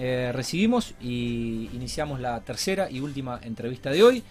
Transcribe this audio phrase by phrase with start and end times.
[0.00, 4.22] eh, recibimos y iniciamos la tercera y última entrevista de hoy.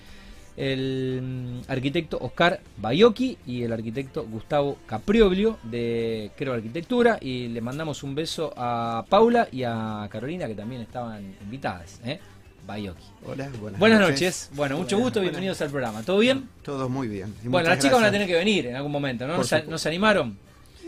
[0.58, 1.22] El
[1.68, 7.18] mm, arquitecto Oscar Bayocchi y el arquitecto Gustavo Caprioglio de Creo Arquitectura.
[7.22, 12.02] Y le mandamos un beso a Paula y a Carolina que también estaban invitadas.
[12.04, 12.20] ¿eh?
[12.68, 13.06] Bayocchi.
[13.26, 14.50] Hola, buenas, Buenas noches.
[14.54, 15.32] Bueno, mucho gusto, buenas.
[15.32, 16.04] bienvenidos al programa.
[16.04, 16.50] ¿Todo bien?
[16.64, 17.34] Todo muy bien.
[17.44, 19.34] Y Bueno, las chicas van a tener que venir en algún momento, ¿no?
[19.34, 19.72] Por ¿No se, supuesto.
[19.72, 20.38] no se animaron?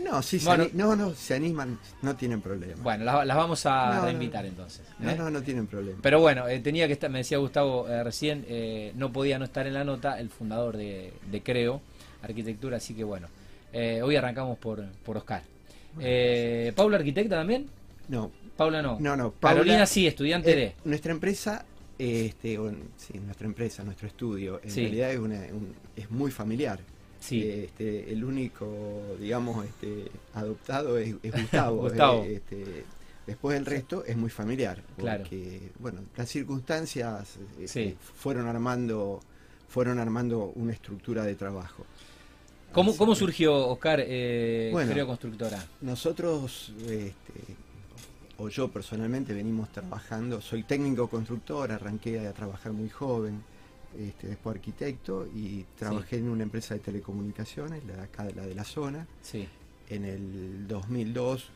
[0.02, 0.66] No, sí, se Bueno.
[0.72, 2.74] no, no, se animan, no tienen problema.
[2.82, 4.82] Bueno, las, las vamos a No, no, reinvitar entonces.
[4.98, 5.14] no, ¿eh?
[5.16, 5.98] no, no tienen problema.
[6.02, 9.44] Pero bueno, eh, tenía que estar, me decía Gustavo eh, recién, eh, no podía no
[9.44, 11.80] estar en la nota el fundador de, de Creo
[12.22, 13.28] Arquitectura, así que bueno,
[13.74, 15.42] hoy arrancamos por, por Oscar.
[16.00, 17.66] Eh, ¿Paula arquitecta también?
[18.08, 18.98] No, Paula no.
[19.00, 19.30] no, no.
[19.32, 20.74] Paula, Carolina sí, estudiante de...
[20.84, 21.64] Nuestra empresa,
[21.98, 24.82] este, o- sí, nuestra empresa, nuestro estudio, en Sí.
[24.82, 26.78] realidad es, una, un- es muy familiar.
[27.22, 31.76] Sí, Este, el único, digamos, este, adoptado es, es Gustavo.
[31.88, 32.24] Gustavo.
[32.24, 32.84] eh, este,
[33.26, 34.82] después el resto es muy familiar.
[34.96, 35.22] Claro.
[35.22, 37.96] Porque, bueno, las circunstancias este, Sí.
[38.16, 39.20] fueron armando
[39.68, 41.86] fueron armando una estructura de trabajo.
[42.72, 45.06] ¿Cómo, surgió Oscar eh, Bueno.
[45.06, 45.64] Constructora?
[45.80, 47.56] Nosotros, este,
[48.38, 53.42] o yo personalmente, venimos trabajando, soy técnico constructor, arranqué a trabajar muy joven,
[53.98, 58.54] este, después arquitecto y trabajé en una empresa de telecomunicaciones, la de acá, la de
[58.54, 59.48] la zona, Sí,
[59.88, 61.50] en el 2002,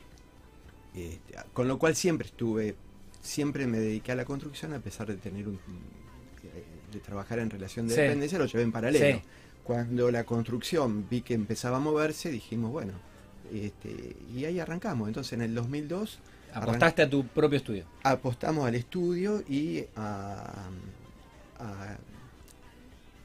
[0.94, 2.74] este, con lo cual siempre estuve,
[3.22, 7.50] siempre me dediqué a la construcción a pesar de tener un, eh, de trabajar en
[7.50, 8.00] relación de Sí.
[8.00, 9.20] dependencia, lo llevé en paralelo.
[9.64, 12.92] Cuando la construcción vi que empezaba a moverse, dijimos, bueno,
[13.52, 15.08] este, y ahí arrancamos.
[15.08, 16.20] Entonces en el 2002
[16.54, 17.84] apostaste a tu propio estudio.
[18.04, 20.68] apostamos al estudio y a,
[21.58, 21.96] a-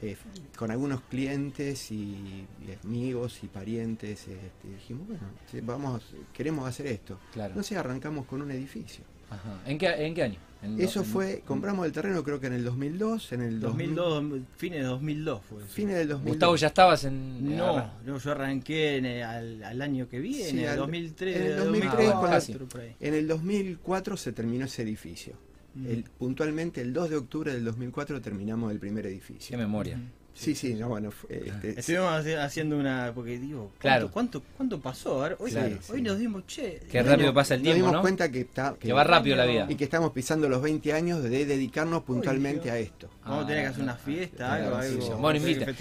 [0.02, 0.16] eh,
[0.56, 2.46] con algunos clientes y, y
[2.84, 5.22] amigos y parientes este, dijimos bueno
[5.64, 7.50] vamos queremos hacer esto Claro.
[7.50, 9.60] entonces arrancamos con un edificio Ajá.
[9.64, 10.38] ¿En, qué, ¿En qué año?
[10.62, 13.60] En do- eso en- fue compramos el terreno creo que en el 2002 en el
[13.60, 14.24] 2002,
[14.56, 15.58] fines de 2002 fue.
[15.62, 15.72] eso.
[15.72, 17.56] fines del 2002 Gustavo, ¿ya estabas en...?
[17.56, 20.76] No, no, yo arranqué en el- al, al año que viene, Sí, en el al-
[20.76, 22.52] 2003, en el 2003, 2004, casi.
[22.52, 22.94] por ahí.
[23.00, 25.32] en el 2004 se terminó ese edificio
[25.74, 25.86] Mm.
[25.86, 29.98] El- puntualmente el 2 de octubre del 2004 terminamos el primer Qué edificio memoria.
[30.34, 33.12] sí sí no bueno fue, este, Estuvimos haci- haciendo una.
[33.14, 34.10] Porque digo, ¿cuánto, Claro.
[34.10, 35.20] cuánto, cuánto pasó?
[35.20, 36.02] Ver, hoy, Claro, hoy sí.
[36.02, 36.80] nos dimos, che.
[36.90, 38.00] Qué nos rápido pasa el nos tiempo, dimos ¿no?
[38.02, 39.66] cuenta que, está, Que va rápido la vida.
[39.70, 43.08] y que estamos pisando los 20 años de dedicarnos puntualmente a esto.
[43.24, 45.18] Vamos a tener que hacer una Ah, fiesta, claro, algo, sí, algo.
[45.22, 45.72] Bueno, que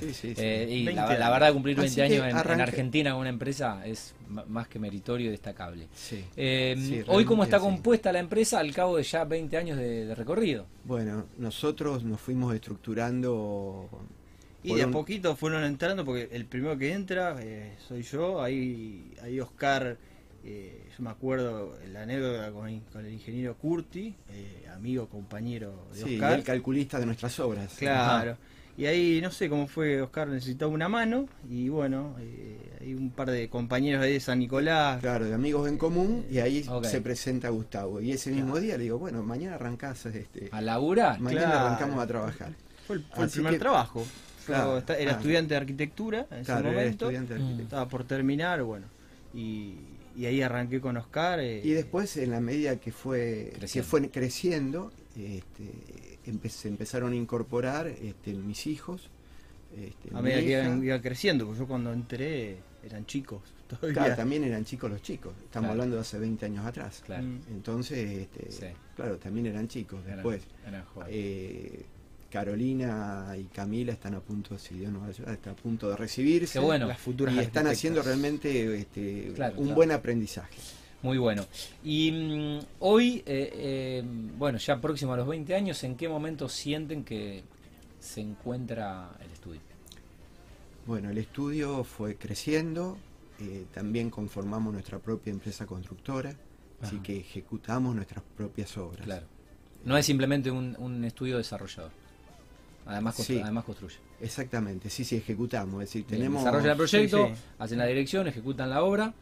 [0.00, 0.42] Sí, sí, sí, sí.
[0.42, 3.20] Eh, y 20 la, la verdad, cumplir 20 Así que años en, en Argentina con
[3.20, 4.14] una empresa es
[4.48, 5.88] más que meritorio y destacable.
[5.94, 6.24] Sí.
[6.36, 10.06] Eh, Sí, hoy, ¿cómo está compuesta la empresa al cabo de ya 20 años de,
[10.06, 10.66] de recorrido?
[10.84, 13.88] Bueno, nosotros nos fuimos estructurando.
[14.64, 19.12] Y de a poquito fueron entrando, porque el primero que entra eh, soy yo, ahí,
[19.22, 19.96] ahí Oscar,
[20.44, 26.04] eh, yo me acuerdo la anécdota con, con el ingeniero Curti, eh, amigo, compañero de
[26.04, 26.38] Sí, Oscar.
[26.38, 27.74] el calculista de nuestras obras.
[27.76, 28.36] Claro.
[28.82, 33.10] Y ahí, no sé cómo fue, Oscar necesitaba una mano y bueno, eh, hay un
[33.10, 35.00] par de compañeros ahí de San Nicolás.
[35.00, 38.00] Claro, de amigos en común, y ahí se presenta Gustavo.
[38.00, 41.20] Y ese mismo día le digo, bueno, mañana arrancás, este, ¿A laburar?
[41.20, 41.66] mañana claro.
[41.68, 42.52] arrancamos a trabajar.
[42.88, 44.04] Fue el, fue el Así primer que- trabajo.
[44.46, 45.14] Claro, era ah.
[45.14, 47.36] estudiante de arquitectura en Claro, ese momento.
[47.38, 47.60] Mm.
[47.60, 48.86] Estaba por terminar, bueno.
[49.32, 49.76] Y,
[50.16, 51.38] y ahí arranqué con Oscar.
[51.38, 53.72] eh, Y después, en la medida que fue Creciendo.
[53.72, 55.64] que fue creciendo, este,
[56.26, 59.08] empe- se empezaron a incorporar este, mis hijos.
[59.76, 63.40] este, a medida que iban, iba creciendo, porque yo cuando entré eran chicos.
[63.68, 63.92] Todavía.
[63.94, 65.32] Claro, también eran chicos los chicos.
[65.44, 65.70] Estamos Claro.
[65.72, 67.02] hablando de hace 20 años atrás.
[67.06, 67.22] Claro.
[67.24, 67.40] Mm.
[67.48, 68.66] Entonces, este, Sí.
[68.96, 70.04] claro, también eran chicos.
[70.04, 71.86] Después, eran eh,
[72.30, 76.58] Carolina y Camila están a punto, si Dios nos ayuda, están a punto de recibirse.
[76.58, 76.86] Qué bueno.
[76.86, 77.78] Las futuras Y están arquitectas.
[77.78, 79.76] haciendo realmente este, Claro, un claro.
[79.76, 80.54] buen aprendizaje.
[81.02, 81.44] Muy bueno.
[81.82, 84.02] Y mm, hoy, eh, eh,
[84.38, 87.42] bueno, ya próximo a los 20 años, ¿en qué momento sienten que
[87.98, 89.60] se encuentra el estudio?
[90.86, 92.98] Bueno, el estudio fue creciendo,
[93.40, 96.34] eh, también conformamos nuestra propia empresa constructora,
[96.80, 99.04] así que ejecutamos nuestras propias obras.
[99.04, 99.26] Claro.
[99.84, 101.90] No es simplemente un, un estudio desarrollador.
[102.86, 103.40] Además, constru- Sí.
[103.40, 103.96] además construye.
[104.20, 106.42] Exactamente, sí, sí, ejecutamos, es decir, tenemos...
[106.44, 107.40] Desarrollan el proyecto, sí, sí.
[107.58, 109.14] hacen la dirección, ejecutan la obra.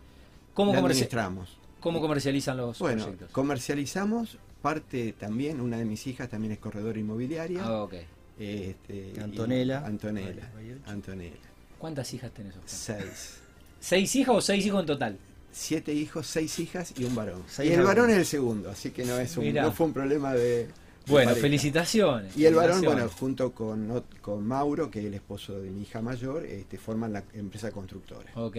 [0.54, 1.56] ¿Cómo, la administramos.
[1.80, 3.30] Cómo comercializan los Bueno, proyectos?
[3.32, 7.62] comercializamos, parte también, una de mis hijas también es corredora inmobiliaria.
[7.64, 7.94] Ah, ok.
[8.38, 9.84] este, Antonella.
[9.84, 10.50] Antonella.
[10.86, 11.36] Antonella.
[11.78, 12.54] ¿Cuántas hijas tenés?
[12.56, 12.68] Oscar?
[13.02, 13.38] Seis.
[13.80, 15.18] ¿Seis hijas o seis hijos en total?
[15.52, 17.42] Siete hijos, seis hijas y un varón.
[17.48, 19.92] Seis y el varón es el segundo, así que no es un, no fue un
[19.92, 20.68] problema de.
[21.06, 21.40] Bueno, pareja.
[21.42, 22.36] felicitaciones.
[22.36, 26.00] Y el varón, bueno, junto con, con Mauro, que es el esposo de mi hija
[26.02, 28.30] mayor, este, forman la empresa constructora.
[28.36, 28.56] Ok.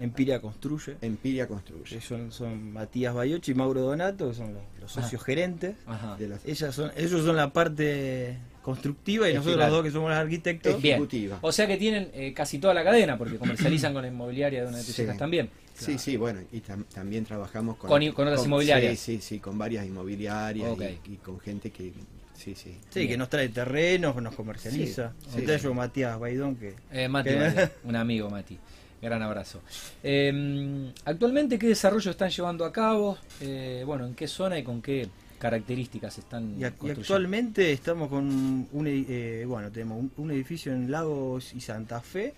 [0.00, 0.96] Empiria Construye.
[1.00, 2.00] Empiria Construye.
[2.00, 5.76] son, son Matías Bayochi y Mauro Donato, que son los, los socios gerentes.
[5.86, 6.16] Ajá.
[6.16, 9.68] De las Ellas son, ellos son la parte constructiva y Es nosotros final.
[9.70, 10.82] los dos que somos los arquitectos.
[10.82, 10.94] Bien.
[10.96, 11.38] ejecutiva.
[11.42, 14.68] O sea que tienen eh, casi toda la cadena, porque comercializan con la inmobiliaria de
[14.68, 15.02] una de tus Sí.
[15.02, 15.50] hijas también.
[15.74, 18.98] Sí, sí, bueno, y tam- también trabajamos con, Con otras inmobiliarias.
[18.98, 21.92] Sí, sí, sí, con varias inmobiliarias y, y con gente que,
[22.36, 22.76] sí, sí.
[22.90, 25.12] Sí, que nos trae terrenos, nos comercializa.
[25.20, 25.38] Sí, sí.
[25.40, 28.56] Entre ellos Matías Baidón, que Eh, Mati, Que- un amigo Mati.
[29.04, 29.60] Gran abrazo.
[30.02, 33.18] Eh, actualmente, ¿qué desarrollo están llevando a cabo?
[33.40, 35.08] Eh, bueno, ¿en qué zona y con qué
[35.38, 41.52] características están Y, actualmente estamos con un, eh, bueno, tenemos un, un edificio en Lagos
[41.52, 42.32] y Santa Fe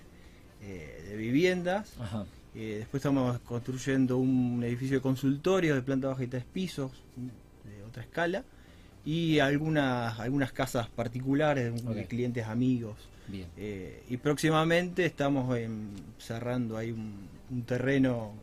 [0.60, 1.92] eh, de viviendas.
[2.00, 2.26] Ajá.
[2.56, 6.90] Eh, después estamos construyendo un edificio de consultorio de planta baja y tres pisos,
[7.64, 8.42] de otra escala.
[9.06, 12.08] Y algunas, algunas casas particulares de, de Ok.
[12.08, 12.96] clientes amigos.
[13.28, 13.46] Bien.
[13.56, 15.88] Eh, y próximamente estamos em,
[16.18, 18.34] cerrando ahí un, un terreno,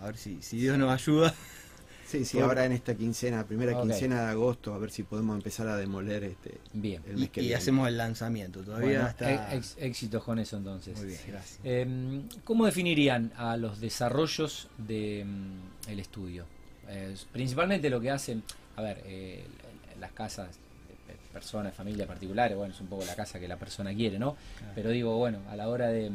[0.00, 1.32] a ver si, si Dios nos ayuda.
[2.06, 5.34] Sí, sí, Por- ahora en esta quincena, primera quincena de agosto, a ver si podemos
[5.34, 7.00] empezar a demoler este Bien.
[7.06, 7.56] el Y, mes que y viene.
[7.56, 8.60] hacemos el lanzamiento.
[8.60, 9.54] Todavía Bueno, está.
[9.54, 10.94] ex- éxitos con eso entonces.
[10.98, 11.58] Muy bien, gracias.
[11.64, 16.44] Eh, ¿Cómo definirían a los desarrollos del estudio?
[16.88, 18.42] Eh, principalmente lo que hacen,
[18.76, 19.44] a ver, eh,
[20.02, 20.48] las casas,
[21.08, 24.36] de personas, familias particulares, bueno, es un poco la casa que la persona quiere, ¿no?
[24.58, 24.72] Claro.
[24.74, 26.10] Pero digo, bueno, a la hora de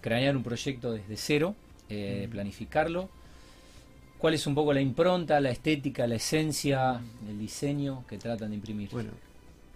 [0.00, 1.54] cranear un proyecto desde cero,
[1.90, 3.08] eh, planificarlo,
[4.18, 8.56] ¿cuál es un poco la impronta, la estética, la esencia, el diseño que tratan de
[8.56, 8.88] imprimir?
[8.90, 9.10] Bueno,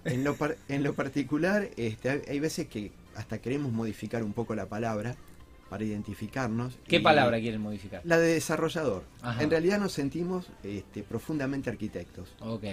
[0.05, 4.33] en lo, par- en lo particular, este, hay, hay veces que hasta queremos modificar un
[4.33, 5.15] poco la palabra
[5.69, 6.79] para identificarnos.
[6.89, 8.01] ¿Qué y- palabra quieren modificar?
[8.05, 9.05] La de desarrollador.
[9.23, 9.43] Ajá.
[9.43, 12.31] En realidad nos sentimos este, profundamente arquitectos.
[12.41, 12.65] Ok,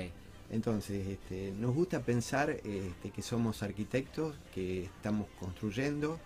[0.49, 6.19] Entonces, este, nos gusta pensar este, que somos arquitectos, que estamos construyendo,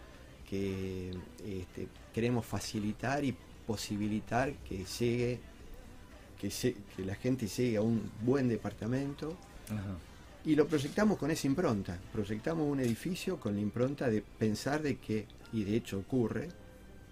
[0.48, 1.12] que
[1.46, 3.36] este, queremos facilitar y
[3.66, 5.40] posibilitar que llegue,
[6.40, 9.36] que, lle- que la gente llegue a un buen departamento
[9.70, 9.98] Ajá.
[10.46, 11.98] y lo proyectamos con esa impronta.
[12.14, 16.50] Proyectamos un edificio con la impronta de pensar de que, y de hecho ocurre,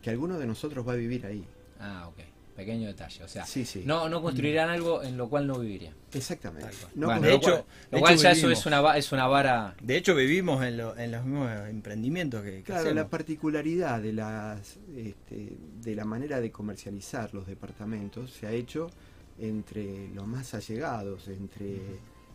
[0.04, 1.44] que alguno de nosotros va a vivir ahí.
[1.80, 2.20] Ah, ok.
[2.60, 3.24] Pequeño detalle.
[3.24, 3.84] O sea, Sí, sí.
[3.86, 5.94] no, no construirán algo en lo cual no vivirían.
[6.14, 6.68] Exactamente.
[6.96, 8.60] No Bueno, de lo hecho- cual, lo cual hecho ya eso vivimos.
[8.60, 9.76] es una, es una vara.
[9.82, 12.96] De hecho, vivimos en, lo- en los mismos emprendimientos que, que Claro, hacemos.
[12.98, 18.90] la particularidad de, las, este, de la manera de comercializar los departamentos se ha hecho
[19.40, 21.78] entre los más allegados, entre,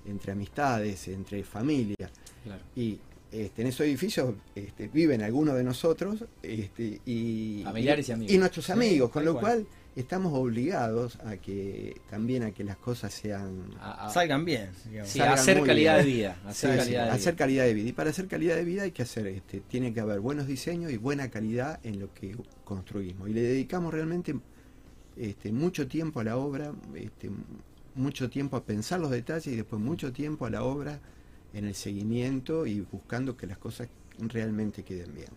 [0.06, 2.09] entre amistades, entre familia.
[2.44, 2.62] Claro.
[2.75, 2.99] Y
[3.31, 8.32] este, en esos edificios este, viven algunos de nosotros este, y, Familiares y amigos.
[8.35, 9.43] y nuestros Sí, amigos, con lo cual.
[9.43, 14.70] cual estamos obligados a que también a que las cosas sean A, a- Salgan bien.
[14.91, 15.11] digamos.
[15.11, 16.06] sí, salgan hacer calidad bien.
[16.06, 16.37] de vida.
[16.46, 17.38] Hacer Sí, sí, calidad de hacer vida.
[17.38, 17.88] calidad de vida.
[17.88, 20.91] Y para hacer calidad de vida hay que hacer, este, tiene que haber buenos diseños
[20.93, 23.29] y buena calidad en lo que construimos.
[23.29, 24.35] Y le dedicamos realmente
[25.17, 27.31] este, mucho tiempo a la obra, este,
[27.94, 30.99] mucho tiempo a pensar los detalles y después mucho tiempo a la obra
[31.52, 33.88] en el seguimiento y buscando que las cosas
[34.19, 35.29] realmente queden bien.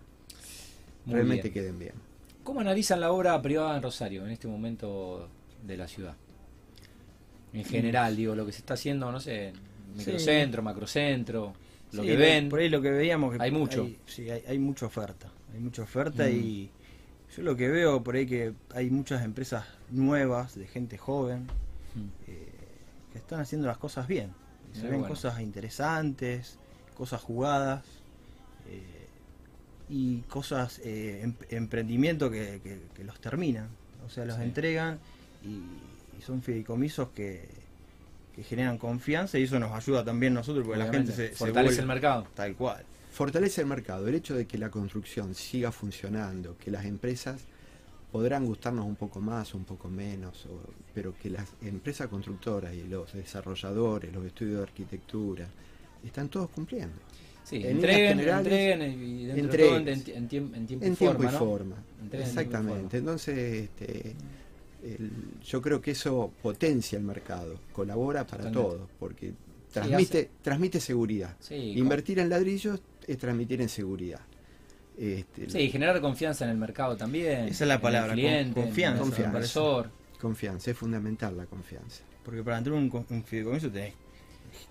[1.06, 1.54] Muy realmente bien.
[1.54, 1.94] queden bien.
[2.48, 5.28] ¿Cómo analizan la obra privada en Rosario en este momento
[5.66, 6.16] de la ciudad?
[7.52, 9.52] En general, digo, lo que se está haciendo, no sé,
[9.98, 11.54] microcentro, macrocentro,
[11.92, 12.48] lo Sí, que ven.
[12.48, 13.36] Por ahí lo que veíamos.
[13.36, 13.84] Que Hay mucho.
[13.84, 15.30] Hay, sí, hay, hay mucha oferta.
[15.54, 16.30] Hay mucha oferta Mm.
[16.38, 16.70] y
[17.36, 21.48] yo lo que veo por ahí que hay muchas empresas nuevas, de gente joven,
[21.96, 22.08] Mm.
[22.30, 22.48] eh,
[23.12, 24.32] que están haciendo las cosas bien.
[24.72, 25.14] Se Muy ven bueno.
[25.16, 26.58] cosas interesantes,
[26.96, 27.84] cosas jugadas
[28.70, 28.97] eh,
[29.90, 33.68] y cosas, eh, em- emprendimiento que, que- que los terminan.
[34.06, 34.44] O sea, los Sí.
[34.44, 35.00] entregan
[35.44, 35.48] y,
[36.18, 37.48] y son fideicomisos que,
[38.36, 41.76] que generan confianza y eso nos ayuda también nosotros porque la gente se, se fortalece
[41.76, 42.28] vuelve- el mercado.
[42.36, 42.84] Tal cual.
[43.12, 47.42] Fortalece el mercado, el hecho de que la construcción siga funcionando, que las empresas
[48.12, 50.62] podrán gustarnos un poco más o un poco menos, o-
[50.94, 55.48] pero que las empresas constructoras y los desarrolladores, los estudios de arquitectura,
[56.06, 56.96] están todos cumpliendo.
[57.48, 60.04] Sí, En entreguen, entreguen y dentro de entreguen.
[60.04, 61.40] todo en, en tiemp- en tiempo y En forma, tiempo y ¿no?
[61.40, 61.76] forma.
[61.76, 62.82] Entreguen en tiempo y Exactamente.
[62.82, 62.98] forma.
[62.98, 64.16] Entonces, este,
[64.84, 65.12] el-
[65.46, 68.76] yo creo que eso potencia el mercado, colabora para Totalmente.
[68.78, 69.34] todos, porque
[69.72, 71.38] transmite, transmite seguridad.
[71.40, 74.20] Sí, Invertir en ladrillos es transmitir en seguridad.
[74.98, 77.46] Este, Sí, generar confianza en el mercado también.
[77.48, 79.30] Esa es la en el palabra, con- cliente, confianza, en el confianza.
[79.38, 79.92] inversor.
[80.20, 82.04] Confianza, es fundamental la confianza.
[82.26, 83.94] Porque para entrar en un, un fideicomiso tenés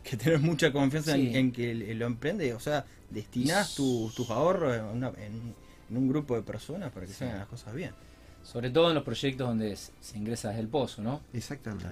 [0.02, 1.28] que tener mucha confianza Sí.
[1.28, 2.52] en, en que lo emprende.
[2.54, 5.54] O sea, destinás tu- tus ahorros en, una- en-
[5.90, 7.18] en un grupo de personas para que Sí.
[7.18, 7.92] se hagan las cosas bien.
[8.42, 11.20] Sobre todo en los proyectos donde se ingresa desde el pozo, ¿no?
[11.32, 11.86] Exactamente.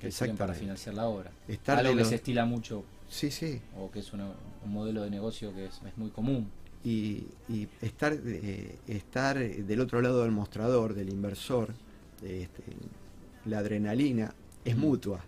[0.00, 0.60] Que sirven para Exactamente.
[0.60, 1.30] financiar la obra.
[1.48, 3.60] Estar Algo que se estila mucho Sí, sí.
[3.76, 4.30] o que es una-
[4.64, 6.50] un modelo de negocio que es, es muy común.
[6.82, 11.74] y, y estar, eh, estar del otro lado del mostrador, del inversor,
[12.22, 12.62] este,
[13.44, 14.32] la adrenalina
[14.64, 14.80] es Mm.
[14.80, 15.20] mutua,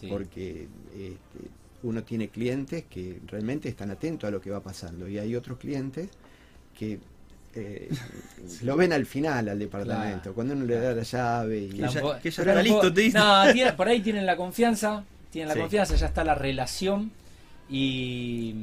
[0.00, 0.06] Sí.
[0.08, 1.50] porque este,
[1.82, 5.58] uno tiene clientes que realmente están atentos a lo que va pasando y hay otros
[5.58, 6.08] clientes
[6.78, 6.98] que
[7.54, 7.88] eh,
[8.62, 11.76] lo ven al final al departamento, Claro, cuando uno le da la llave y Que
[11.88, 13.18] ya- que ya está listo, te dice.
[13.18, 15.60] No, tiene- por ahí tienen la confianza, tienen la Sí.
[15.60, 17.10] confianza, ya está la relación
[17.70, 18.54] y,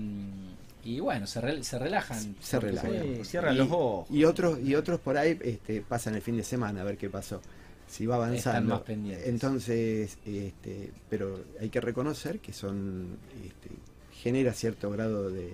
[0.84, 2.36] y bueno, se, re- se relajan.
[2.39, 2.92] Se relajan.
[2.92, 4.08] Sí, cierran y, los ojos.
[4.12, 7.10] y otros y otros por ahí este, pasan el fin de semana a ver qué
[7.10, 7.42] pasó
[7.88, 8.75] si va Están avanzando.
[8.75, 9.27] más pendientes.
[9.27, 13.70] entonces este, pero hay que reconocer que son este,
[14.12, 15.54] genera cierto grado de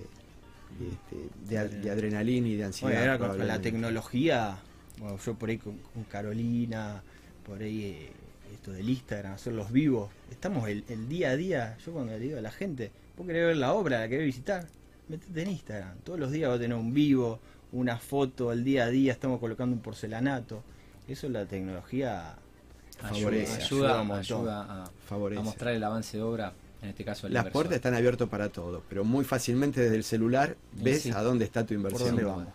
[0.80, 4.56] este, de, de adrenalina y de ansiedad ahora con, la tecnología,
[4.98, 7.02] bueno, yo por ahí con, con Carolina,
[7.44, 8.12] por ahí eh,
[8.54, 12.18] esto del Instagram, hacer los vivos, estamos el, el día a día, yo cuando le
[12.18, 14.66] digo a la gente, vos querés ver la obra, la querés visitar,
[15.08, 17.38] metete en Instagram, todos los días va a tener un vivo,
[17.72, 20.62] una foto, el día a día estamos colocando un porcelanato,
[21.08, 22.34] eso es la tecnología
[23.00, 24.18] favorece, ayuda, ayuda un montón.
[24.38, 27.52] ayuda a, favorece a mostrar el avance de obra, en este caso el las inversor.
[27.52, 31.10] puertas están abiertas para todo pero muy fácilmente desde el celular ves sí.
[31.10, 32.48] a dónde está tu por inversión dónde vamos.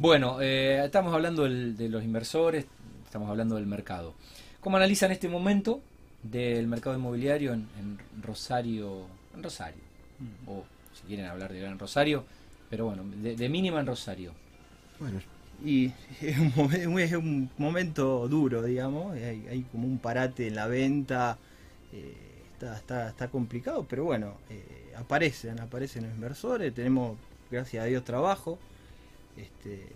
[0.00, 2.66] Bueno, eh, estamos hablando del- de los inversores,
[3.04, 4.12] estamos hablando del mercado.
[4.60, 5.80] ¿Cómo analizan este momento
[6.22, 9.06] del mercado inmobiliario en, en Rosario?
[9.34, 9.80] En Rosario,
[10.18, 10.48] Mm.
[10.50, 12.24] o si quieren hablar de Gran Rosario,
[12.68, 14.32] pero bueno, de, de mínima en Rosario.
[14.98, 15.20] bueno
[15.64, 19.14] Y es un, es un momento duro, digamos.
[19.14, 21.38] Hay, hay como un parate en la venta.
[21.92, 22.14] eh,
[22.52, 26.74] está, está, está complicado, pero bueno, eh, aparecen, aparecen los inversores.
[26.74, 27.16] Tenemos,
[27.50, 28.58] gracias a Dios, trabajo.
[29.36, 29.86] Este,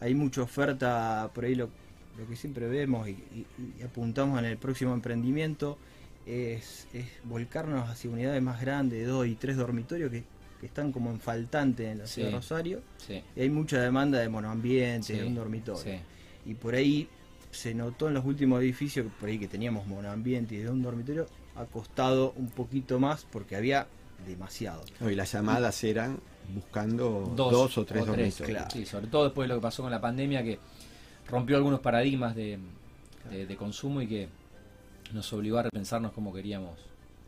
[0.00, 1.54] hay mucha oferta por ahí.
[1.54, 1.70] Lo,
[2.18, 3.46] lo que siempre vemos y,
[3.84, 5.78] apuntamos en el próximo emprendimiento
[6.26, 10.24] es, es volcarnos hacia unidades más grandes, de dos y tres dormitorios que,
[10.60, 12.14] que están como en faltante en la Sí.
[12.14, 12.82] ciudad de Rosario.
[13.06, 15.82] Sí, Y hay mucha demanda de monoambiente, Sí, de un dormitorio.
[15.82, 15.98] sí.
[16.46, 17.08] Y por ahí
[17.50, 21.26] se notó en los últimos edificios, por ahí que teníamos monoambiente y de un dormitorio,
[21.56, 23.86] ha costado un poquito más porque había
[24.26, 24.82] demasiado.
[25.00, 26.18] hoy las llamadas eran
[26.54, 28.70] buscando Dos, dos, o tres dormitorios claro.
[28.72, 30.58] Sí, sobre todo después de lo que pasó con la pandemia, que
[31.28, 32.58] rompió algunos paradigmas de,
[33.30, 34.28] de- de consumo y que
[35.12, 36.78] nos obligó a repensarnos cómo queríamos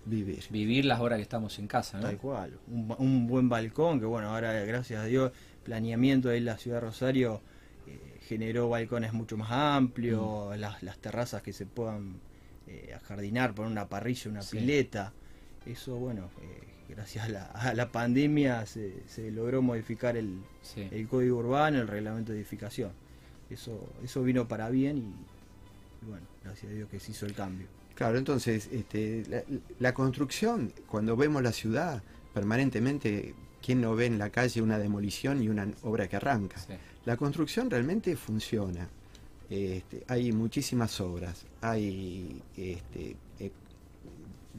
[0.07, 1.99] vivir vivir las horas que estamos en casa.
[1.99, 2.05] ¿no?
[2.05, 2.59] Tal cual.
[2.69, 5.33] Un, un buen balcón, que bueno, ahora gracias a Dios,
[5.65, 7.41] planeamiento en la ciudad de Rosario
[7.87, 10.61] eh, generó balcones mucho más amplios, Mm.
[10.61, 12.15] las, las terrazas que se puedan
[12.67, 14.57] eh, ajardinar, poner una parrilla, una Sí.
[14.59, 15.13] pileta.
[15.67, 20.89] Eso, bueno, eh, gracias a la, a la pandemia se, se logró modificar el, Sí.
[20.91, 22.93] el código urbano, el reglamento de edificación.
[23.51, 27.35] Eso, eso vino para bien y, y bueno, gracias a Dios que se hizo el
[27.35, 27.67] cambio.
[27.95, 29.43] Claro, entonces este, la,
[29.79, 35.43] la construcción, cuando vemos la ciudad, permanentemente, ¿quién no ve en la calle una demolición
[35.43, 36.59] y una obra que arranca?
[36.59, 36.75] Sí.
[37.05, 38.89] La construcción realmente funciona.
[39.49, 43.51] Este, hay muchísimas obras, hay este, eh,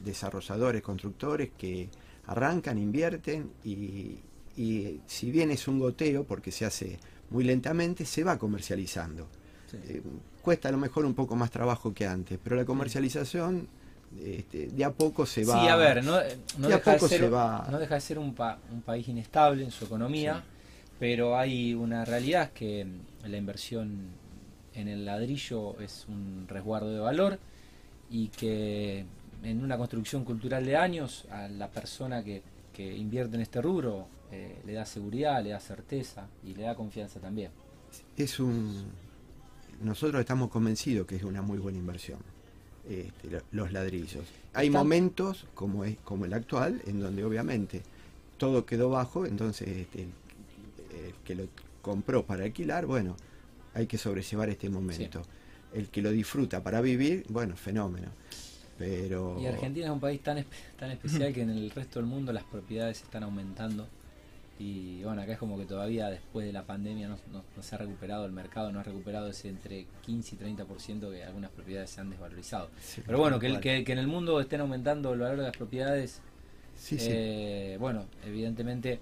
[0.04, 1.88] desarrolladores, constructores que
[2.26, 4.18] arrancan, invierten y,
[4.56, 6.98] y si bien es un goteo, porque se hace
[7.30, 9.28] muy lentamente, se va comercializando.
[9.72, 9.78] Sí.
[9.94, 10.02] Eh,
[10.42, 13.66] cuesta a lo mejor un poco más trabajo que antes, pero la comercialización
[14.22, 15.60] este, de a poco se va.
[15.62, 18.18] Sí, a ver, no, de deja, de poco ser, se va- no deja de ser
[18.18, 20.90] un, pa- un país inestable en su economía, Sí.
[20.98, 22.86] pero hay una realidad que
[23.26, 24.08] la inversión
[24.74, 27.38] en el ladrillo es un resguardo de valor
[28.10, 29.04] y que
[29.42, 32.42] en una construcción cultural de años a la persona que,
[32.74, 36.74] que invierte en este rubro eh, le da seguridad, le da certeza y le da
[36.74, 37.50] confianza también.
[38.16, 38.84] es un
[39.82, 42.18] nosotros estamos convencidos que es una muy buena inversión
[42.88, 44.24] este, lo- los ladrillos.
[44.54, 47.82] Hay Está- momentos como es como el actual en donde obviamente
[48.38, 50.08] todo quedó bajo entonces este, el,
[51.06, 51.44] el que lo
[51.80, 53.16] compró para alquilar bueno
[53.74, 55.22] hay que sobrellevar este momento.
[55.72, 58.08] El que lo disfruta para vivir bueno fenómeno.
[58.78, 60.44] Pero Y Argentina es un país tan,
[60.78, 63.86] tan especial que en el resto del mundo las propiedades están aumentando.
[64.64, 67.74] Y bueno, acá es como que todavía después de la pandemia no, no- no se
[67.74, 71.90] ha recuperado el mercado, no ha recuperado ese entre 15 y 30% que algunas propiedades
[71.90, 72.68] se han desvalorizado.
[72.80, 75.56] Sí, Pero bueno, que, que, que en el mundo estén aumentando el valor de las
[75.56, 76.20] propiedades,
[76.76, 77.06] sí, sí.
[77.10, 79.00] eh, bueno, evidentemente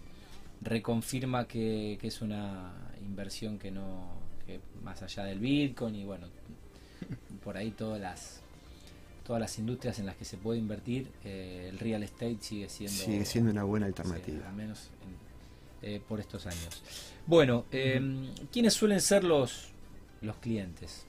[0.62, 4.07] reconfirma que, que es una inversión que no,
[4.47, 6.26] que más allá del Bitcoin y bueno,
[7.45, 8.40] por ahí todas las
[9.26, 12.97] todas las industrias en las que se puede invertir, eh, el real estate sigue siendo
[13.05, 15.30] sigue siendo una buena sí, alternativa al menos en-
[15.83, 16.83] eh, por estos años.
[17.27, 18.01] Bueno, eh,
[18.53, 19.69] ¿quiénes suelen ser los
[20.23, 21.07] los clientes?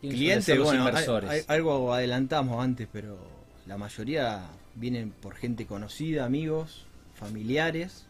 [0.00, 1.30] ¿Quiénes suelen Clientes, los bueno, inversores?
[1.30, 3.18] hay- algo adelantamos antes, pero
[3.66, 8.04] la mayoría vienen por gente conocida, amigos, familiares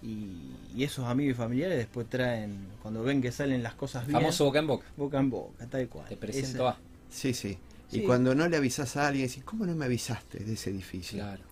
[0.00, 4.20] Y, y esos amigos y familiares después traen, cuando ven que salen las cosas bien,
[4.20, 4.86] Famoso boca en boca.
[4.96, 6.08] boca en boca, tal cual.
[6.08, 6.78] Te presento Esa- a.
[7.10, 7.58] Sí, sí.
[7.90, 8.02] Y Sí.
[8.02, 11.18] cuando no le avisas a alguien, decís, ¿cómo no me avisaste de ese edificio?
[11.18, 11.42] Claro,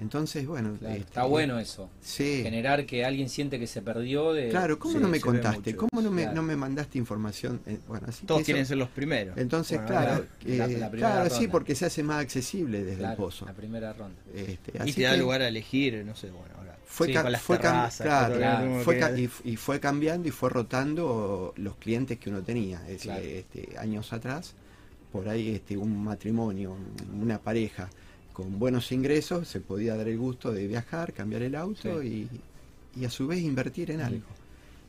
[0.00, 0.94] Entonces, bueno, claro.
[0.96, 1.88] este, Está bueno eso.
[2.00, 2.42] Sí.
[2.42, 4.48] Generar que alguien siente que se perdió de.
[4.48, 5.76] Claro, ¿cómo Sí, no me contaste?
[5.76, 6.34] ¿Cómo no me, Claro.
[6.36, 7.60] no me mandaste información?
[7.66, 9.36] Eh, bueno, así que Todos eso- quieren ser los primeros.
[9.38, 12.98] Entonces, Bueno, claro, ahora- eh, la- la claro, sí, porque se hace más accesible desde
[12.98, 13.46] Claro, el pozo.
[13.46, 14.16] La primera ronda.
[14.34, 16.76] Este, Y así te da que lugar a elegir, no sé, bueno, ahora.
[16.86, 20.26] fue, Sí, ca- con las fue terrazas, claro, fue que- ca- y, y fue cambiando
[20.28, 22.80] y fue rotando los clientes que uno tenía.
[22.88, 24.54] Es decir, este, años atrás,
[25.12, 26.76] por ahí este, un matrimonio,
[27.20, 27.88] una pareja
[28.34, 32.28] con buenos ingresos se podía dar el gusto de viajar, cambiar el auto y,
[32.96, 34.26] y a su vez invertir en algo.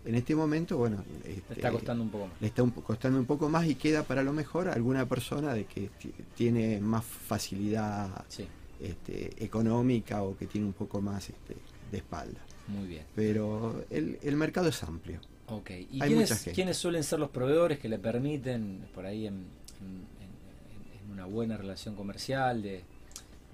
[0.04, 2.42] En este momento, bueno, Te este, está costando un poco más.
[2.42, 5.66] le está un costando un poco más y queda para lo mejor alguna persona de
[5.66, 8.46] que ti- tiene más facilidad Sí,
[8.82, 11.56] este, económica o que tiene un poco más este,
[11.92, 12.40] de espalda.
[12.68, 13.04] muy bien.
[13.16, 15.20] Pero el, el mercado es amplio.
[15.48, 15.70] Ok.
[15.70, 16.52] ¿Y Hay quiénes, mucha gente.
[16.54, 21.26] quiénes suelen ser los proveedores que le permiten, por ahí en, en- en- en una
[21.26, 22.84] buena relación comercial, de,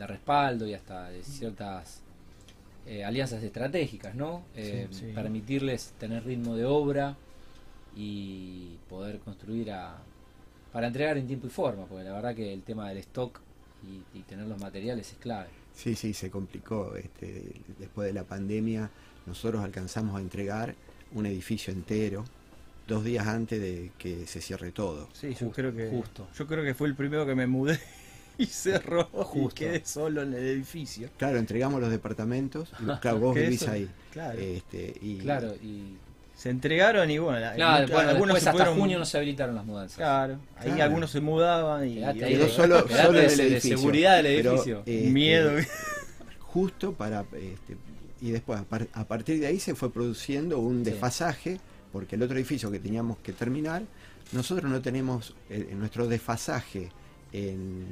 [0.01, 2.01] de respaldo y hasta de ciertas
[2.87, 4.43] eh, alianzas estratégicas, ¿no?
[4.55, 5.11] Eh, Sí, sí.
[5.13, 7.15] Permitirles tener ritmo de obra
[7.95, 9.97] y poder construir a,
[10.71, 13.39] para entregar en tiempo y forma, porque la verdad que el tema del stock
[13.83, 15.49] y, y tener los materiales es clave.
[15.75, 16.95] Sí, sí, se complicó.
[16.95, 18.89] Este, después de la pandemia,
[19.25, 20.75] nosotros alcanzamos a entregar
[21.13, 22.23] un edificio entero
[22.87, 25.07] dos días antes de que se cierre todo.
[25.13, 26.27] Sí, yo creo que justo.
[26.35, 27.79] yo creo que fue el primero que me mudé
[28.41, 29.49] y cerró Justo.
[29.63, 31.09] y quedé solo en el edificio.
[31.17, 32.69] Claro, entregamos los departamentos.
[32.79, 33.89] y, claro, vos vivís eso- ahí.
[34.11, 34.39] Claro.
[34.39, 35.95] Este, y Claro, y
[36.35, 39.05] se entregaron y bueno, la- claro, muchos- bueno, algunos después se hasta fueron- junio no
[39.05, 39.97] se habilitaron las mudanzas.
[39.97, 40.83] Claro, ahí Claro.
[40.83, 43.77] algunos se mudaban y, Quedate quedó de- solo, solo en de- el de edificio.
[43.77, 44.79] seguridad del Pero, edificio.
[44.85, 45.51] este, miedo.
[46.39, 47.77] justo para este,
[48.21, 50.91] y después a, par- a partir de ahí se fue produciendo un Sí.
[50.91, 51.59] desfasaje
[51.91, 53.83] porque el otro edificio que teníamos que terminar
[54.31, 56.89] nosotros no tenemos eh, nuestro desfasaje
[57.33, 57.85] en,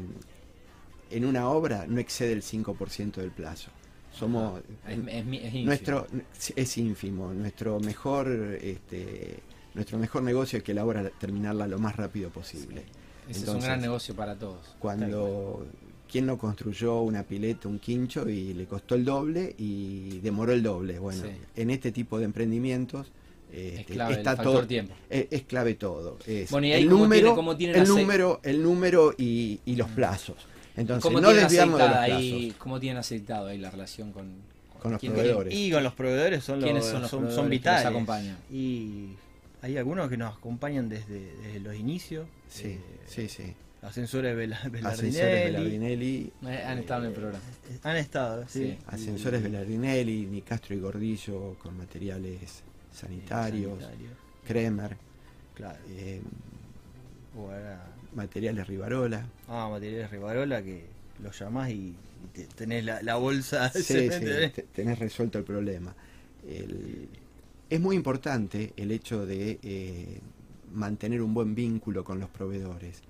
[1.11, 3.69] en una obra no excede el 5% del plazo
[4.11, 6.07] somos Es, es es nuestro
[6.55, 8.27] es ínfimo nuestro mejor
[8.61, 9.39] este
[9.75, 12.83] nuestro mejor negocio es que la obra terminarla lo más rápido posible
[13.29, 14.75] Ese es un gran negocio para todos.
[14.79, 15.65] cuando
[16.11, 20.63] quién no construyó una pileta, un quincho y le costó el doble y demoró el
[20.63, 20.97] doble.
[20.97, 21.29] Bueno, Sí.
[21.55, 23.11] en este tipo de emprendimientos
[23.53, 24.95] Es este, clave el está factor todo tiempo.
[25.07, 26.17] es, es clave todo.
[26.25, 29.59] Es Bueno, y ahí el cómo número, tiene- cómo tienen el número, el número y,
[29.67, 29.93] y los Mm.
[29.95, 30.37] plazos.
[30.77, 34.33] Entonces, ¿Cómo no tienen desviarnos de los ahí, ¿Cómo tienen aceitado ahí la relación con,
[34.81, 35.53] Con los proveedores.
[35.53, 37.85] Y con los proveedores son los, ¿Quiénes son los son, proveedores son que los vitales.
[37.85, 38.37] acompañan?
[38.51, 39.09] Y
[39.61, 42.27] hay algunos que nos acompañan desde, desde los inicios.
[42.47, 43.53] Sí, eh, sí, sí.
[43.81, 46.31] Ascensores Vela- Ascensores Velardinelli.
[46.47, 47.43] Eh, han estado en el programa.
[47.69, 48.63] Eh, Han estado, sí.
[48.71, 48.77] Sí.
[48.87, 52.61] Ascensores Velardinelli, Nicastro y Gordillo con materiales
[52.93, 54.09] sanitarios, sanitario,
[54.45, 54.97] Kremer,
[55.55, 55.77] Claro.
[55.89, 56.21] eh,
[57.37, 59.27] O ahora- materiales Rivarola.
[59.47, 60.85] ah, materiales Rivarola que
[61.23, 61.95] los llamás y, y
[62.33, 64.51] te- tenés la, la bolsa Sí, ¿eh?
[64.53, 65.93] te- tenés resuelto el problema.
[66.47, 67.07] El-
[67.69, 70.19] es muy importante el hecho de eh,
[70.73, 73.01] mantener un buen vínculo con los proveedores,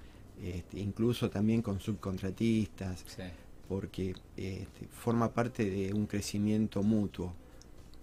[0.44, 3.24] este, incluso también con subcontratistas, Sí.
[3.70, 7.34] porque este, forma parte de un crecimiento mutuo.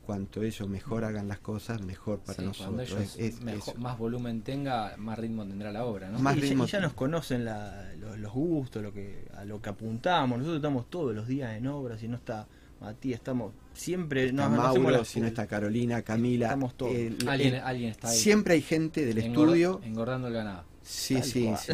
[0.07, 3.01] Cuanto ellos mejor hagan las cosas, mejor para Sí, cuando nosotros.
[3.03, 6.21] ellos Es- es- mejor- más volumen tenga, más ritmo tendrá la obra, ¿no?
[6.21, 9.45] Más y, ya, ritmo- y ya nos conocen la- los, los gustos, lo que a
[9.45, 10.39] lo que apuntamos.
[10.39, 11.99] Nosotros estamos todos los días en obra.
[11.99, 12.47] Si no está
[12.81, 14.27] Matías, estamos siempre.
[14.27, 16.47] está hacemos Mauro, las- si no está Carolina, Camila.
[16.47, 16.95] Estamos todos.
[16.95, 18.17] el- alguien, el- alguien está ahí.
[18.17, 19.81] siempre hay gente del estudio.
[19.83, 20.65] Engordando el ganado.
[20.83, 21.59] Sí, Tal sí, cual.
[21.59, 21.73] sí.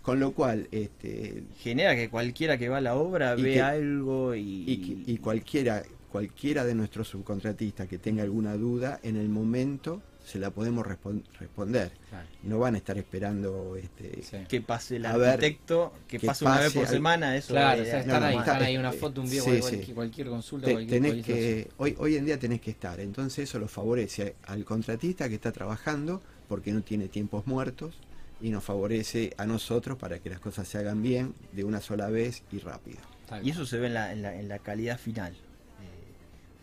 [0.00, 3.62] Con lo cual, este, genera que cualquiera que va a la obra Y ve que-
[3.62, 5.82] algo y, y cualquiera
[6.18, 11.24] cualquiera de nuestros subcontratistas que tenga alguna duda en el momento se la podemos respon-
[11.40, 12.28] responder Claro.
[12.44, 14.36] no van a estar esperando este Sí.
[14.48, 17.82] que pase el ver, arquitecto, que, que pase una vez por al- semana, eso Claro,
[17.82, 19.86] o sea, no, están no, ahí, está- están ahí una foto, un video, sí, cualquier,
[19.86, 19.92] sí.
[19.92, 23.58] cualquier consulta, te- cualquier, tenés que hoy hoy en día tenés que estar entonces eso
[23.58, 27.96] lo favorece al contratista que está trabajando porque no tiene tiempos muertos
[28.40, 32.08] y nos favorece a nosotros para que las cosas se hagan bien de una sola
[32.08, 32.98] vez y rápido
[33.42, 35.34] y eso se ve en la, en la, en la calidad final.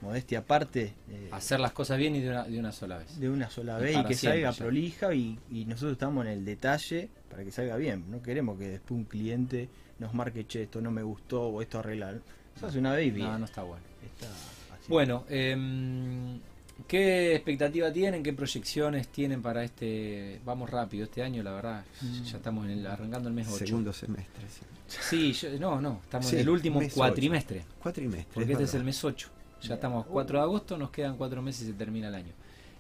[0.02, 3.20] Modestia aparte, eh, Hacer las cosas bien y de una, de una sola vez.
[3.20, 4.58] de una sola vez y que siempre, salga ya.
[4.58, 8.06] prolija y, y nosotros estamos en el detalle para que salga bien.
[8.10, 11.80] No queremos que después un cliente nos marque, che, esto no me gustó o esto
[11.80, 12.20] arreglar.
[12.60, 13.28] Se hace una vez y bien.
[13.28, 13.84] No, no está bueno.
[14.04, 14.28] Está
[14.74, 14.86] así.
[14.88, 16.40] Bueno, em,
[16.88, 18.24] ¿qué expectativa tienen?
[18.24, 20.42] ¿Qué proyecciones tienen para este?
[20.44, 22.24] Vamos rápido, este año, la verdad, Mm.
[22.24, 23.66] ya estamos en el- arrancando el mes 8.
[23.68, 24.62] segundo semestre sí.
[24.88, 28.64] Sí, yo- no, no, estamos Sí, en el último mes cuatrimestre, cuatrimestre porque es este
[28.66, 29.30] es el mes 8.
[29.62, 32.34] Ya estamos 4 de agosto, nos quedan 4 meses y se termina el año.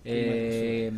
[0.03, 0.91] Eh,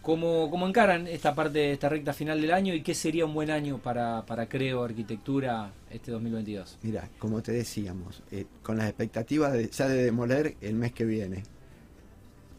[0.00, 3.50] ¿cómo, ¿Cómo encaran esta parte, esta recta final del año y qué sería un buen
[3.50, 6.78] año para, para Creo Arquitectura este 2022?
[6.82, 11.04] Mira, como te decíamos, eh, con las expectativas de, ya de demoler el mes que
[11.04, 11.42] viene.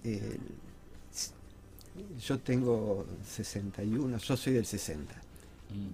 [0.04, 0.38] Eh,
[2.20, 5.27] yo tengo 61, yo soy del 60.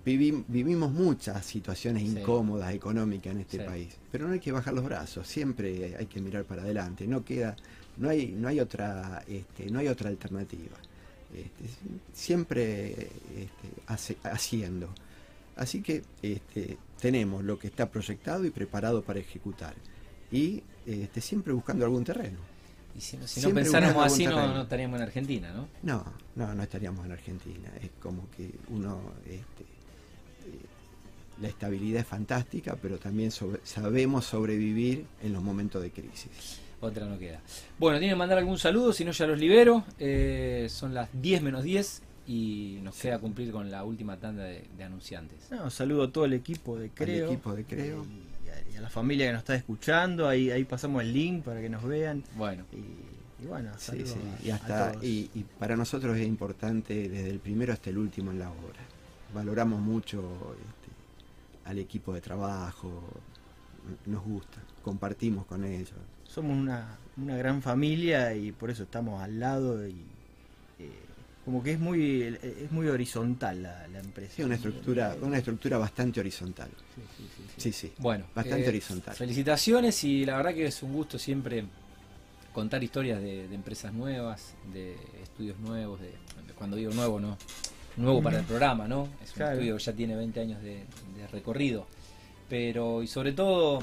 [0.06, 2.10] Vivi- vivimos muchas situaciones Sí.
[2.10, 3.64] incómodas económicas en este Sí.
[3.64, 7.26] país, pero no hay que bajar los brazos, siempre hay que mirar para adelante, no
[7.26, 7.56] queda,
[7.98, 10.78] no hay, no hay otra, este, no hay otra alternativa.
[11.34, 11.64] Este,
[12.14, 14.94] siempre este, hace- haciendo.
[15.56, 19.74] Así que este, tenemos lo que está proyectado y preparado para ejecutar.
[20.32, 22.38] Y este, siempre buscando algún terreno.
[22.96, 25.68] Y si, no- si no pensáramos así, no, estaríamos en Argentina, ¿no?
[25.82, 26.04] No,
[26.36, 27.70] no, no estaríamos en Argentina.
[27.82, 30.60] Es como que uno, este, eh,
[31.42, 36.60] la estabilidad es fantástica, pero también sobre- sabemos sobrevivir en los momentos de crisis.
[36.82, 37.40] Otra no queda.
[37.80, 38.92] Bueno, ¿tienen que mandar algún saludo?
[38.94, 39.86] Si no, ya los libero.
[40.00, 44.66] Eh, son las 10 menos 10 y nos queda cumplir con la última tanda de,
[44.78, 45.50] de anunciantes.
[45.50, 47.28] No, saludo a todo el equipo de Creo.
[47.28, 48.04] equipo de Creo.
[48.04, 48.33] Y
[48.74, 50.28] a, y a la familia que nos está escuchando.
[50.28, 52.24] Ahí, ahí pasamos el link para que nos vean.
[52.36, 55.04] Bueno, Y, y bueno, Sí, sí, Y, a hasta, todos.
[55.04, 58.80] y, y para nosotros es importante desde el primero hasta el último en la obra.
[59.34, 60.22] Valoramos mucho
[60.56, 63.04] este, al equipo de trabajo,
[64.06, 65.92] nos gusta, compartimos con ellos.
[66.24, 69.96] Somos una, una gran familia y por eso estamos al lado y
[70.80, 70.92] eh,
[71.46, 74.34] como que es muy es muy horizontal la, la empresa.
[74.36, 76.70] Sí, una estructura, una estructura bastante horizontal.
[76.96, 77.62] Sí, sí, sí, sí.
[77.62, 77.94] Sí, sí.
[77.98, 78.26] bueno.
[78.34, 79.16] Bastante eh, horizontal.
[79.16, 81.66] Felicitaciones y la verdad que es un gusto siempre
[82.54, 86.12] contar historias de, de empresas nuevas, de estudios nuevos, de
[86.56, 87.38] cuando digo nuevo, no
[87.98, 89.08] nuevo para el programa, ¿no?
[89.24, 89.54] Es un Claro.
[89.54, 90.76] estudio que ya tiene 20 años de,
[91.18, 91.88] de recorrido,
[92.50, 93.80] pero y sobre todo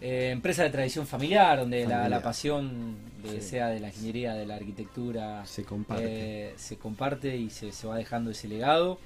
[0.00, 2.10] eh, empresa de tradición familiar, donde la, Familiar.
[2.10, 3.48] la pasión de- Sí.
[3.48, 6.04] sea de la ingeniería, de la arquitectura, Se comparte.
[6.50, 8.98] eh, se comparte y se, se va dejando ese legado.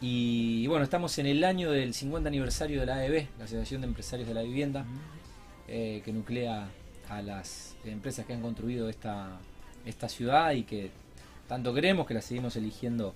[0.00, 3.88] Y bueno, estamos en el año del 50 aniversario de la AEB, la Asociación de
[3.88, 4.84] Empresarios de la Vivienda,
[5.68, 6.68] eh, que nuclea
[7.08, 9.38] a las empresas que han construido esta,
[9.84, 10.90] esta ciudad y que
[11.48, 13.14] tanto queremos que la seguimos eligiendo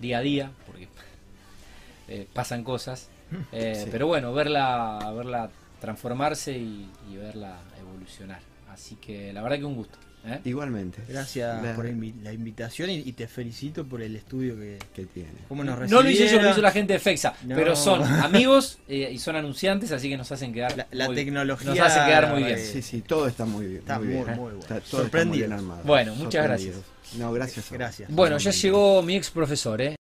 [0.00, 0.88] día a día, porque
[2.32, 3.08] pasan cosas.
[3.52, 3.86] Sí.
[3.90, 5.50] Pero bueno, verla, verla
[5.82, 8.40] transformarse y, y verla evolucionar.
[8.70, 9.98] Así que la verdad que un gusto.
[10.24, 10.38] ¿eh?
[10.44, 11.02] Igualmente.
[11.08, 15.30] Gracias La- por la invitación y, y te felicito por el estudio que que tiene.
[15.48, 17.56] cómo nos No lo hice yo, lo hizo la gente de FEXA, No.
[17.56, 21.16] pero son amigos eh, y son anunciantes, así que nos hacen quedar La, la muy-
[21.16, 22.58] tecnología nos hace quedar muy bien.
[22.60, 23.78] Sí, sí, todo está muy bien.
[23.80, 24.26] Está muy, muy, bien.
[24.36, 24.60] muy bueno.
[24.60, 25.46] Está- todo está muy Sorprendido.
[25.48, 25.82] bien armado.
[25.84, 26.82] Bueno, muchas Sorprendido.
[27.18, 27.70] No, gracias.
[27.70, 28.08] Gracias.
[28.10, 29.90] Bueno, ya llegó mi ex profesor, ¿eh?